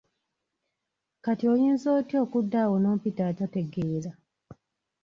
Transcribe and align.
Kati 1.23 1.45
oyinza 1.53 1.87
otya 1.97 2.17
okuddaawo 2.25 2.75
n'ompita 2.79 3.23
atategeera? 3.31 4.11